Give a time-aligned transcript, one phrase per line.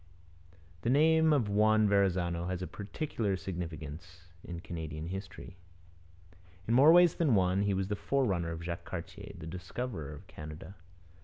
[0.81, 5.57] The name of Juan Verrazano has a peculiar significance in Canadian history.
[6.67, 10.25] In more ways than one he was the forerunner of Jacques Cartier, 'the discoverer of
[10.25, 10.73] Canada.'